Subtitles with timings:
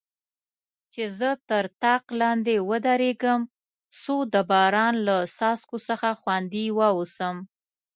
[0.93, 3.41] چې زه تر طاق لاندې ودریږم،
[4.01, 7.35] څو د باران له څاڅکو څخه خوندي واوسم.